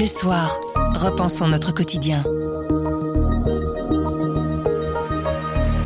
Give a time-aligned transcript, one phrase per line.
[0.00, 0.60] Le soir,
[0.94, 2.22] repensons notre quotidien.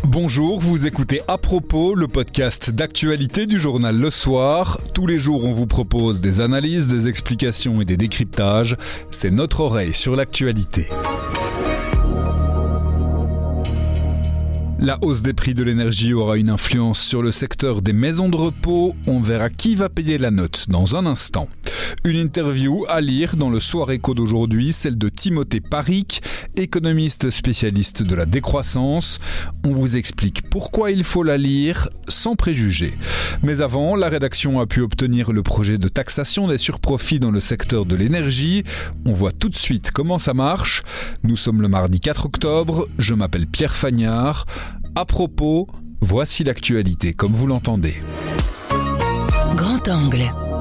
[0.04, 4.83] Bonjour, vous écoutez À propos, le podcast d'actualité du journal Le Soir.
[4.93, 8.77] Tous les jours, on vous propose des analyses, des explications et des décryptages.
[9.11, 10.88] C'est notre oreille sur l'actualité.
[14.79, 18.36] La hausse des prix de l'énergie aura une influence sur le secteur des maisons de
[18.36, 18.94] repos.
[19.06, 21.48] On verra qui va payer la note dans un instant.
[22.05, 26.23] Une interview à lire dans le Soir Éco d'aujourd'hui, celle de Timothée Paric,
[26.57, 29.18] économiste spécialiste de la décroissance.
[29.64, 32.95] On vous explique pourquoi il faut la lire sans préjugés.
[33.42, 37.41] Mais avant, la rédaction a pu obtenir le projet de taxation des surprofits dans le
[37.41, 38.64] secteur de l'énergie.
[39.06, 40.83] On voit tout de suite comment ça marche.
[41.23, 44.47] Nous sommes le mardi 4 octobre, je m'appelle Pierre Fagnard.
[44.95, 45.69] À propos,
[46.01, 47.95] voici l'actualité comme vous l'entendez.
[49.56, 50.52] Grand angle.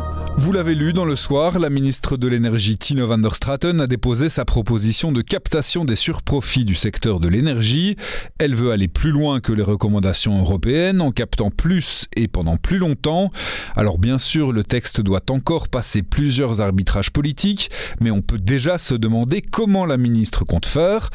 [0.41, 3.85] Vous l'avez lu dans le soir, la ministre de l'énergie Tino van der Straten a
[3.85, 7.95] déposé sa proposition de captation des surprofits du secteur de l'énergie.
[8.39, 12.79] Elle veut aller plus loin que les recommandations européennes en captant plus et pendant plus
[12.79, 13.31] longtemps.
[13.75, 18.79] Alors bien sûr, le texte doit encore passer plusieurs arbitrages politiques, mais on peut déjà
[18.79, 21.11] se demander comment la ministre compte faire.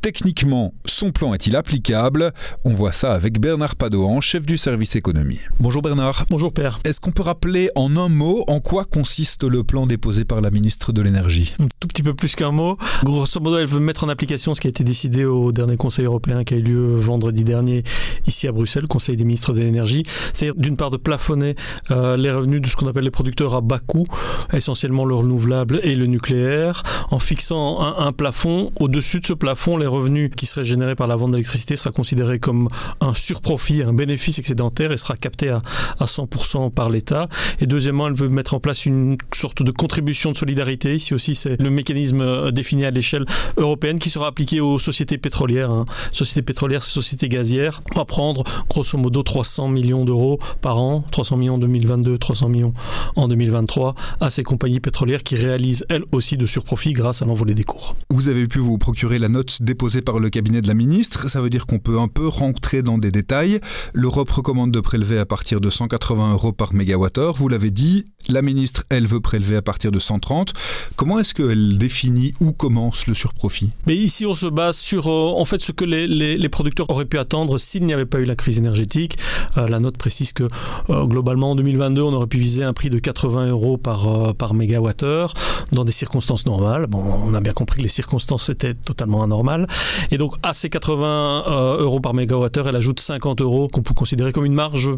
[0.00, 2.32] Techniquement, son plan est-il applicable?
[2.64, 5.40] On voit ça avec Bernard Padoan, chef du service économie.
[5.60, 6.24] Bonjour Bernard.
[6.30, 6.78] Bonjour Père.
[6.84, 10.50] Est-ce qu'on peut rappeler en un mot en quoi consiste le plan déposé par la
[10.50, 11.52] ministre de l'énergie?
[11.58, 12.78] Un tout petit peu plus qu'un mot.
[13.02, 16.06] Grosso modo, elle veut mettre en application ce qui a été décidé au dernier Conseil
[16.06, 17.82] européen qui a eu lieu vendredi dernier
[18.26, 20.04] ici à Bruxelles, Conseil des ministres de l'énergie.
[20.32, 21.54] C'est-à-dire d'une part de plafonner
[21.90, 24.06] euh, les revenus de ce qu'on appelle les producteurs à bas coût,
[24.52, 28.70] essentiellement le renouvelable et le nucléaire, en fixant un, un plafond.
[28.80, 29.97] Au-dessus de ce plafond, les revenus
[30.36, 32.68] qui seraient générés par la vente d'électricité sera considéré comme
[33.00, 35.62] un surprofit, un bénéfice excédentaire et sera capté à,
[35.98, 37.28] à 100% par l'État.
[37.60, 40.94] Et deuxièmement, elle veut mettre en place une sorte de contribution de solidarité.
[40.94, 43.26] Ici aussi, c'est le mécanisme euh, défini à l'échelle
[43.56, 45.70] européenne qui sera appliqué aux sociétés pétrolières.
[45.70, 45.84] Hein.
[46.12, 47.82] Sociétés pétrolières, sociétés gazières.
[47.94, 52.48] On va prendre grosso modo 300 millions d'euros par an, 300 millions en 2022, 300
[52.48, 52.74] millions
[53.16, 57.54] en 2023 à ces compagnies pétrolières qui réalisent elles aussi de surprofit grâce à l'envolée
[57.54, 57.94] des cours.
[58.10, 61.30] Vous avez pu vous procurer la note déposée par le cabinet de la ministre.
[61.30, 63.60] Ça veut dire qu'on peut un peu rentrer dans des détails.
[63.92, 67.34] L'Europe recommande de prélever à partir de 180 euros par mégawattheure.
[67.34, 70.52] Vous l'avez dit, la ministre, elle, veut prélever à partir de 130.
[70.96, 73.70] Comment est-ce qu'elle définit où commence le surprofit?
[73.86, 77.18] Mais ici, on se base sur euh, en fait ce que les, producteurs auraient pu
[77.18, 79.16] attendre s'il n'y avait pas eu la crise énergétique.
[79.58, 80.48] Euh, la note précise que
[80.90, 84.54] euh, globalement en 2022, on aurait pu viser un prix de 80 euros par, par
[84.54, 85.34] mégawattheure
[85.70, 86.88] dans des circonstances normales.
[86.88, 89.67] Bon, on a bien compris que les circonstances étaient totalement anormales.
[90.10, 93.94] Et donc à ces 80 euh, euros par mégawattheure, elle ajoute 50 euros qu'on peut
[93.94, 94.90] considérer comme une marge,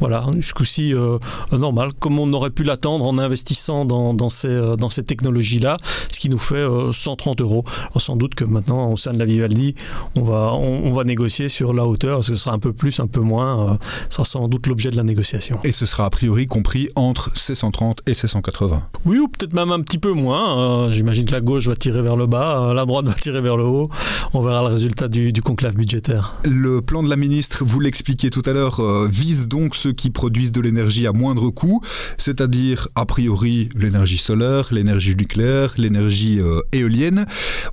[0.00, 1.18] voilà, jusqu'aussi euh,
[1.52, 5.78] normal, comme on aurait pu l'attendre en investissant dans, dans ces, euh, dans ces technologies-là,
[6.10, 7.64] ce qui nous fait euh, 130 euros.
[7.90, 9.74] Alors, sans doute que maintenant, au sein de la Vivaldi,
[10.14, 13.06] on va, on, on va négocier sur la hauteur, ce sera un peu plus, un
[13.06, 13.76] peu moins, euh,
[14.08, 15.58] ce sera sans doute l'objet de la négociation.
[15.64, 18.82] Et ce sera a priori compris entre ces 130 et ces 180.
[19.04, 20.86] Oui, ou peut-être même un petit peu moins.
[20.86, 23.40] Euh, J'imagine que la gauche va tirer vers le bas, euh, la droite va tirer
[23.40, 23.90] vers le haut.
[24.32, 26.34] On verra le résultat du, du conclave budgétaire.
[26.44, 30.10] Le plan de la ministre, vous l'expliquiez tout à l'heure, euh, vise donc ceux qui
[30.10, 31.80] produisent de l'énergie à moindre coût,
[32.16, 37.26] c'est-à-dire a priori l'énergie solaire, l'énergie nucléaire, l'énergie euh, éolienne.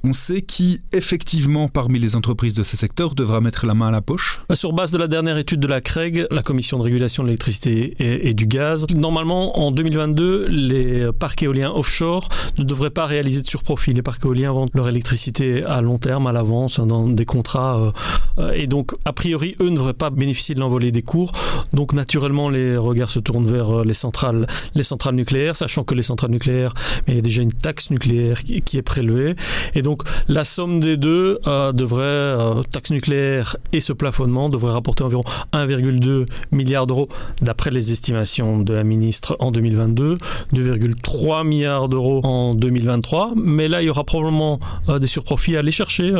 [0.04, 3.92] On sait qui effectivement parmi les entreprises de ce secteur devra mettre la main à
[3.92, 6.84] la poche Bah, Sur base de la dernière étude de la CREG, la Commission de
[6.84, 12.64] régulation de l'électricité et, et du gaz, normalement en 2022, les parcs éoliens offshore ne
[12.64, 13.94] devraient pas réaliser de surprofit.
[13.94, 17.78] Les parcs éoliens vendent leur électricité à long terme, à l'avance, hein, dans des contrats.
[17.78, 17.92] euh,
[18.38, 21.32] euh, et donc, a priori, eux ne devraient pas bénéficier de l'envolée des cours.
[21.74, 25.96] Donc, naturellement, les regards se tournent vers euh, les centrales, les centrales nucléaires, sachant que
[25.96, 26.74] les centrales nucléaires,
[27.08, 29.36] il y a déjà une taxe nucléaire qui, est prélevée.
[29.74, 31.40] Et donc, la somme des deux
[31.74, 32.36] devrait,
[32.72, 35.24] taxe nucléaire et ce plafonnement, devrait rapporter environ
[35.54, 37.08] 1,2 milliard d'euros
[37.42, 40.18] d'après les estimations de la ministre en 2022,
[40.54, 43.34] 2,3 milliards d'euros en 2023.
[43.36, 46.12] Mais là, il y aura probablement des surprofits à aller chercher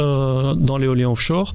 [0.56, 1.54] dans l'éolien offshore.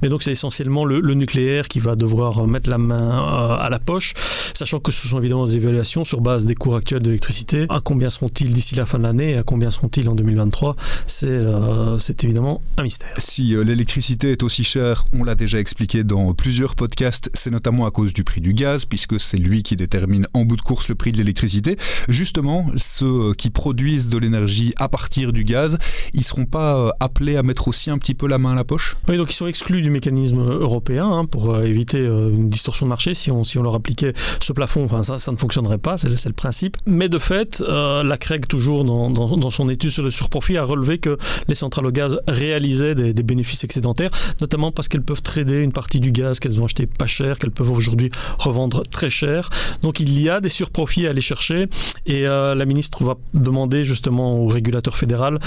[0.00, 3.68] Mais donc, c'est essentiellement le, le nucléaire qui va devoir mettre la main euh, à
[3.70, 4.14] la poche,
[4.62, 7.66] sachant que ce sont évidemment des évaluations sur base des cours actuels de l'électricité.
[7.68, 10.76] À combien seront-ils d'ici la fin de l'année et à combien seront-ils en 2023
[11.08, 13.12] C'est euh, c'est évidemment un mystère.
[13.18, 17.86] Si euh, l'électricité est aussi chère, on l'a déjà expliqué dans plusieurs podcasts, c'est notamment
[17.86, 20.88] à cause du prix du gaz, puisque c'est lui qui détermine en bout de course
[20.88, 21.76] le prix de l'électricité.
[22.08, 25.76] Justement, ceux euh, qui produisent de l'énergie à partir du gaz,
[26.14, 28.96] ils seront pas appelés à mettre aussi un petit peu la main à la poche?
[29.08, 33.14] Oui, donc ils sont exclus du mécanisme européen hein, pour éviter une distorsion de marché
[33.14, 36.08] si on, si on leur appliquait ce plafond, enfin, ça, ça ne fonctionnerait pas, c'est
[36.08, 36.76] le principe.
[36.86, 40.98] Mais de fait, euh, la CREG, toujours dans, son étude sur le surprofit, a relevé
[40.98, 41.18] que
[41.48, 44.10] les centrales au gaz réalisaient des, bénéfices excédentaires,
[44.40, 47.50] notamment parce qu'elles peuvent trader une partie du gaz qu'elles ont acheté pas cher, qu'elles
[47.50, 49.48] peuvent aujourd'hui revendre très cher.
[49.82, 51.68] Donc il y a des surprofits à aller chercher
[52.06, 55.38] et euh, la ministre va demander justement au régulateur fédéral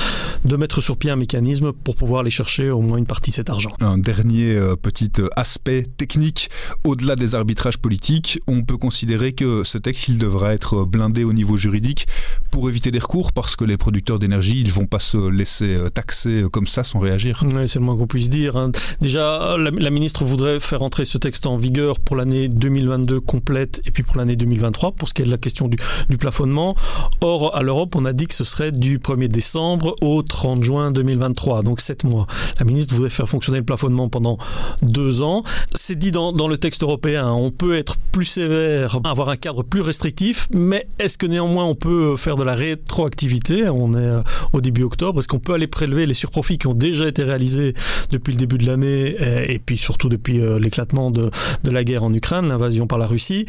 [0.46, 3.36] de mettre sur pied un mécanisme pour pouvoir aller chercher au moins une partie de
[3.36, 3.70] cet argent.
[3.82, 6.50] Un dernier euh, petit aspect technique,
[6.84, 8.95] au-delà des arbitrages politiques, on peut considérer
[9.34, 12.08] que ce texte il devra être blindé au niveau juridique
[12.56, 15.90] pour éviter des recours parce que les producteurs d'énergie ils vont pas se laisser euh,
[15.90, 17.44] taxer euh, comme ça sans réagir.
[17.46, 18.56] Oui, c'est le moins qu'on puisse dire.
[18.56, 18.72] Hein.
[19.02, 23.92] Déjà, la, ministre voudrait faire entrer ce texte en vigueur pour l'année 2022 complète et
[23.92, 25.78] puis pour l'année 2023 pour ce qui est de la question du,
[26.18, 26.78] plafonnement.
[27.20, 30.92] Or, à l'Europe, on a dit que ce serait du 1er décembre au 30 juin
[30.92, 32.26] 2023, donc 7 mois.
[32.58, 34.38] La ministre voudrait faire fonctionner le plafonnement pendant
[34.82, 35.44] deux ans.
[35.74, 39.64] C'est dit dans, dans le texte européen, on peut être plus sévère, avoir un cadre
[39.64, 44.22] plus restrictif, mais est-ce que néanmoins on peut faire de la rétroactivité On est euh,
[44.54, 45.20] au début octobre.
[45.20, 47.74] Est-ce qu'on peut aller prélever les surprofits qui ont déjà été réalisés
[48.12, 49.16] depuis le début de l'année
[49.50, 51.32] et, puis surtout depuis euh, l'éclatement de,
[51.64, 53.46] la guerre en Ukraine, l'invasion par la Russie?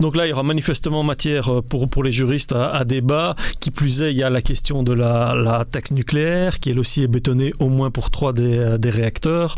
[0.00, 3.34] Donc là, il y aura manifestement matière euh, pour, les juristes à, débat.
[3.60, 7.02] Qui plus est, il y a la question de la, taxe nucléaire qui elle aussi
[7.02, 9.56] est bétonnée au moins pour trois des réacteurs.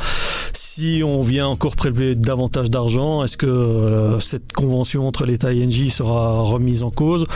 [0.79, 5.65] Si on vient encore prélever davantage d'argent, est-ce que euh, cette convention entre l'État et
[5.65, 7.27] Engie sera remise en cause?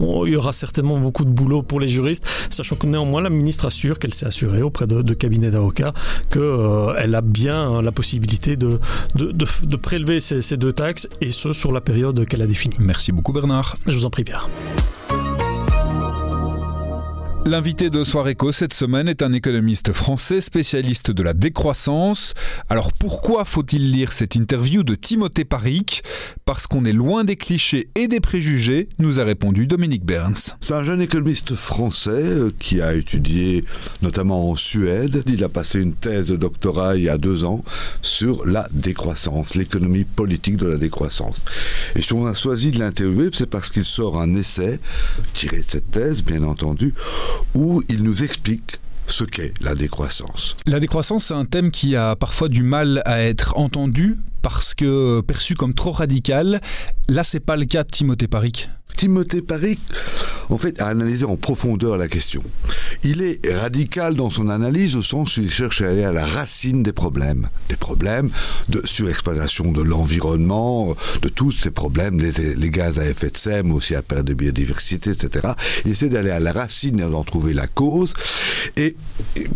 [0.00, 3.30] On, Il y aura certainement beaucoup de boulot pour les juristes, sachant que néanmoins la
[3.30, 5.92] ministre assure qu'elle s'est assurée auprès de, de cabinets d'avocats
[6.32, 8.80] qu'elle euh, a bien la possibilité de,
[9.14, 12.48] de, de, de prélever ces, ces deux taxes et ce sur la période qu'elle a
[12.48, 12.74] définie.
[12.80, 13.74] Merci beaucoup Bernard.
[13.86, 14.48] Je vous en prie Pierre.
[17.48, 22.34] L'invité de Soir Éco cette semaine est un économiste français spécialiste de la décroissance.
[22.68, 26.02] Alors pourquoi faut-il lire cette interview de Timothée Paric?
[26.44, 30.56] Parce qu'on est loin des clichés et des préjugés, nous a répondu Dominique Berns.
[30.60, 33.64] C'est un jeune économiste français euh, qui a étudié
[34.02, 35.22] notamment en Suède.
[35.26, 37.64] Il a passé une thèse de doctorat il y a deux ans
[38.02, 41.46] sur la décroissance, l'économie politique de la décroissance.
[41.96, 44.80] Et si on a choisi de l'interviewer, c'est parce qu'il sort un essai
[45.32, 46.92] tiré de cette thèse, bien entendu,
[47.54, 50.56] où il nous explique ce qu'est la décroissance.
[50.66, 55.20] La décroissance, c'est un thème qui a parfois du mal à être entendu parce que
[55.22, 56.60] perçu comme trop radical.
[57.08, 58.68] Là, c'est pas le cas de Timothée Paric.
[58.98, 59.78] Timothée Paric,
[60.48, 62.42] en fait, a analysé en profondeur la question.
[63.04, 66.26] Il est radical dans son analyse au sens où il cherche à aller à la
[66.26, 67.48] racine des problèmes.
[67.68, 68.28] Des problèmes
[68.68, 73.62] de surexploitation de l'environnement, de tous ces problèmes, les, les, gaz à effet de serre,
[73.62, 75.52] mais aussi la perte de biodiversité, etc.
[75.84, 78.14] Il essaie d'aller à la racine et d'en trouver la cause,
[78.76, 78.96] et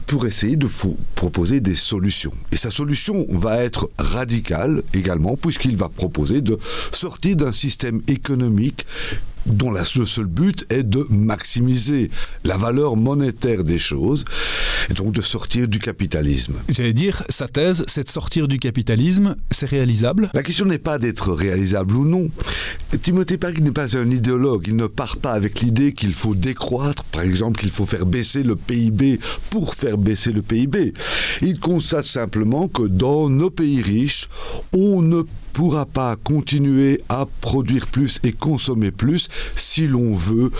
[0.06, 0.68] pour essayer de
[1.16, 2.32] proposer des solutions.
[2.52, 6.60] Et sa solution va être radicale également, puisqu'il va proposer de
[6.92, 8.86] sortir d'un système économique
[9.46, 12.10] dont le seul but est de maximiser
[12.44, 14.24] la valeur monétaire des choses
[14.90, 16.54] et donc de sortir du capitalisme.
[16.68, 20.30] J'allais dire, sa thèse, c'est de sortir du capitalisme, c'est réalisable?
[20.34, 22.30] La question n'est pas d'être réalisable ou non.
[23.02, 27.04] Timothée Park n'est pas un idéologue, il ne part pas avec l'idée qu'il faut décroître,
[27.04, 29.18] par exemple qu'il faut faire baisser le PIB
[29.50, 30.92] pour faire baisser le PIB.
[31.40, 34.28] Il constate simplement que dans nos pays riches,
[34.72, 40.50] on ne pourra pas continuer à produire plus et consommer plus si l'on veut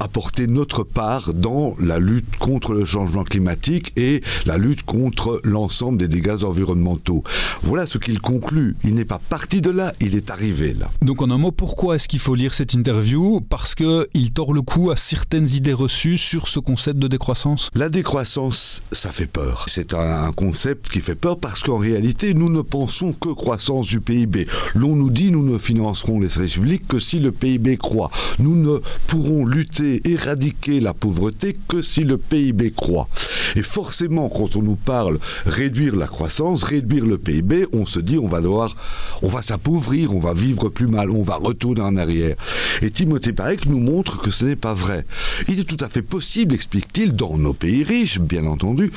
[0.00, 5.98] apporter notre part dans la lutte contre le changement climatique et la lutte contre l'ensemble
[5.98, 7.22] des dégâts environnementaux.
[7.62, 8.76] Voilà ce qu'il conclut.
[8.84, 10.90] Il n'est pas parti de là, il est arrivé là.
[11.02, 13.40] Donc en un mot, pourquoi est-ce qu'il faut lire cette interview?
[13.40, 17.70] Parce qu'il tord le coup à certaines idées reçues sur ce concept de décroissance?
[17.74, 19.66] La décroissance, ça fait peur.
[19.68, 24.00] C'est un concept qui fait peur parce qu'en réalité, nous ne pensons que croissance du
[24.00, 24.46] PIB.
[24.74, 28.10] L'on nous dit nous ne financerons les services publics que si le PIB croît.
[28.38, 33.08] Nous ne pourrons lutter, éradiquer la pauvreté que si le PIB croît.
[33.56, 38.18] Et forcément, quand on nous parle réduire la croissance, réduire le PIB, on se dit
[38.18, 38.76] on va devoir,
[39.22, 42.36] on va s'appauvrir, on va vivre plus mal, on va retourner en arrière.
[42.82, 45.04] Et Timothée Parek nous montre que ce n'est pas vrai.
[45.48, 48.90] Il est tout à fait possible, explique-t-il, dans nos pays riches, bien entendu,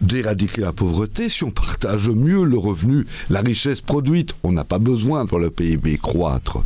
[0.00, 4.34] d'éradiquer la pauvreté si on partage mieux le revenu, la richesse produite.
[4.42, 6.58] On n'a pas besoin de voir le PIB croître.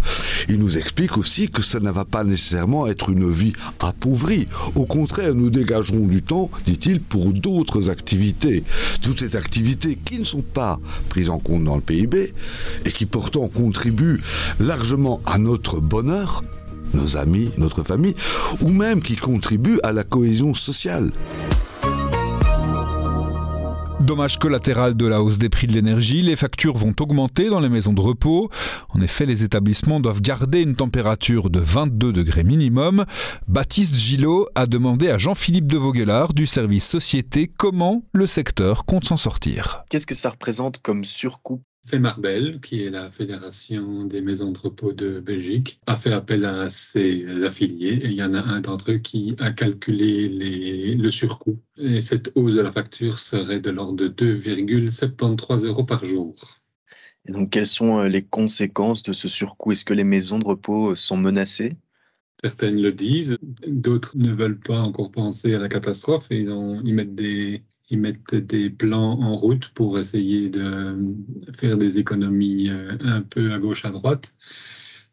[0.49, 3.53] Il nous explique aussi que ça ne va pas nécessairement être une vie
[3.85, 4.49] appauvrie.
[4.75, 8.65] Au contraire, nous dégagerons du temps, dit-il, pour d'autres activités.
[9.03, 12.33] Toutes ces activités qui ne sont pas prises en compte dans le PIB
[12.85, 14.21] et qui pourtant contribuent
[14.59, 16.43] largement à notre bonheur,
[16.95, 18.15] nos amis, notre famille,
[18.63, 21.11] ou même qui contribuent à la cohésion sociale.
[24.05, 27.71] Dommage collatéral de la hausse des prix de l'énergie, les factures vont augmenter dans les
[27.71, 28.51] maisons de repos.
[28.91, 33.07] En effet, les établissements doivent garder une température de 22 degrés minimum.
[33.49, 39.07] Baptiste Gillot a demandé à Jean-Philippe de Vauguelard du service Société comment le secteur compte
[39.07, 39.85] s'en sortir.
[39.89, 44.93] Qu'est-ce que ça représente comme surcoût FEMARBEL, qui est la Fédération des maisons de repos
[44.93, 48.93] de Belgique, a fait appel à ses affiliés et il y en a un d'entre
[48.93, 51.61] eux qui a calculé les, le surcoût.
[51.77, 56.35] Et cette hausse de la facture serait de l'ordre de 2,73 euros par jour.
[57.27, 59.73] Et donc, quelles sont euh, les conséquences de ce surcoût?
[59.73, 61.77] Est-ce que les maisons de repos sont menacées
[62.43, 67.15] Certaines le disent, d'autres ne veulent pas encore penser à la catastrophe et ils mettent
[67.15, 70.97] des, ils mettent des plans en route pour essayer de
[71.53, 74.35] faire des économies euh, un peu à gauche, à droite.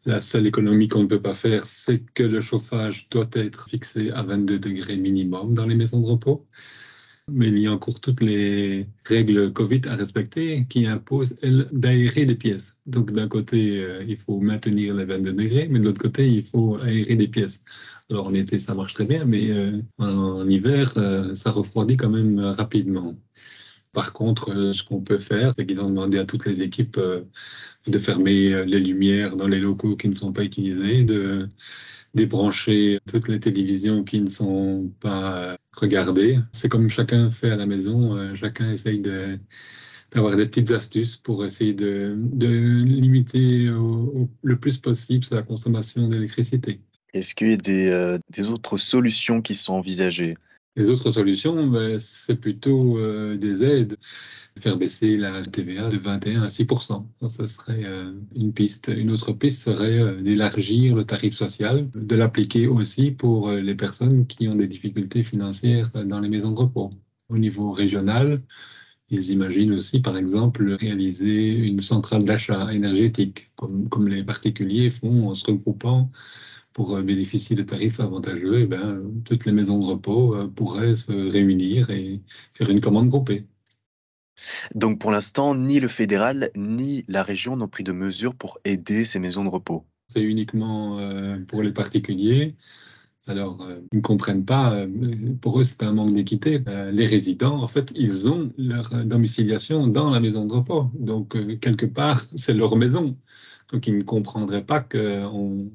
[0.04, 4.10] La seule économie qu'on ne peut pas faire, c'est que le chauffage doit être fixé
[4.10, 6.46] à 22 degrés minimum dans les maisons de repos
[7.32, 12.24] mais il y a encore toutes les règles Covid à respecter qui imposent, elles, d'aérer
[12.24, 12.78] les pièces.
[12.86, 16.44] Donc, d'un côté, euh, il faut maintenir les 22 degrés, mais de l'autre côté, il
[16.44, 17.64] faut aérer les pièces.
[18.10, 22.10] Alors, en été, ça marche très bien, mais euh, en, hiver, euh, ça refroidit quand
[22.10, 23.16] même rapidement.
[23.92, 26.98] Par contre, ce qu'on peut faire, c'est qu'ils ont demandé à toutes les équipes
[27.86, 31.48] de fermer les lumières dans les locaux qui ne sont pas utilisés, de
[32.14, 36.38] débrancher toutes les télévisions qui ne sont pas regardées.
[36.52, 41.44] C'est comme chacun fait à la maison, euh, chacun essaye d'avoir des petites astuces pour
[41.44, 42.16] essayer de,
[42.84, 43.70] limiter
[44.42, 46.80] le plus possible sa consommation d'électricité.
[47.14, 50.36] Est-ce qu'il y a des, euh, des autres solutions qui sont envisagées?
[50.76, 53.96] Les autres solutions, ben, c'est plutôt euh, des aides.
[54.58, 58.90] Faire baisser la TVA de 21 à 6% Ça, serait euh, une piste.
[58.94, 64.26] Une autre piste serait euh, d'élargir le tarif social, de l'appliquer aussi pour les personnes
[64.26, 66.90] qui ont des difficultés financières dans les maisons de repos.
[67.28, 68.40] Au niveau régional,
[69.10, 75.28] ils imaginent aussi, par exemple, réaliser une centrale d'achat énergétique, comme, comme les particuliers font
[75.28, 76.10] en se regroupant
[76.72, 80.96] pour euh, bénéficier de tarifs avantageux, eh ben, toutes les maisons de repos euh, pourraient
[80.96, 82.20] se réunir et
[82.52, 83.46] faire une commande groupée.
[84.74, 89.04] Donc pour l'instant, ni le fédéral ni la région n'ont pris de mesures pour aider
[89.04, 89.84] ces maisons de repos.
[90.08, 92.56] C'est uniquement euh, pour les particuliers.
[93.28, 94.84] Alors, ils ne comprennent pas,
[95.40, 96.58] pour eux, c'est un manque d'équité.
[96.92, 100.90] les résidents, en fait, ils ont leur domiciliation dans la maison de repos.
[100.94, 103.16] Donc, quelque part, c'est leur maison.
[103.72, 105.70] Donc, ils ne comprendraient pas qu'on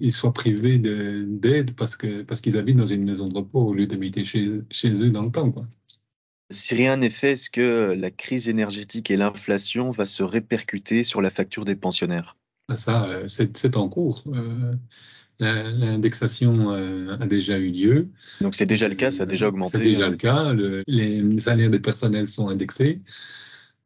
[0.00, 3.74] ils soient privés d'aide parce qu'ils parce qu'ils habitent dans une maison de repos au
[3.74, 5.50] lieu d'habiter chez, chez eux dans le temps.
[5.50, 5.66] Quoi.
[6.50, 11.22] Si rien n'est fait, est-ce que la crise énergétique et l'inflation va se répercuter sur
[11.22, 12.36] la facture des pensionnaires?
[12.68, 14.24] Ah, Ça, euh, c'est en cours.
[14.28, 14.74] Euh,
[15.38, 18.08] l'indexation euh, a déjà eu lieu.
[18.40, 19.78] Donc c'est déjà le cas, ça a déjà augmenté.
[19.78, 20.52] C'est déjà le cas.
[20.54, 23.00] les salaires des personnels sont indexés.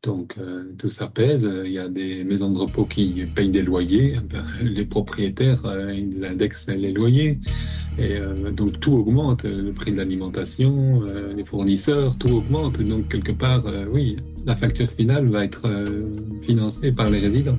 [0.05, 1.49] Donc euh, tout ça pèse.
[1.65, 4.17] Il y a des maisons de repos qui payent des loyers.
[4.31, 7.39] Ben, les propriétaires, euh, ils indexent les loyers.
[7.99, 9.45] Et euh, donc tout augmente.
[9.45, 11.03] Le prix de l'alimentation,
[11.35, 12.81] les fournisseurs, tout augmente.
[12.83, 15.85] Donc quelque part, oui, la facture finale va être
[16.43, 17.59] financée par les résidents.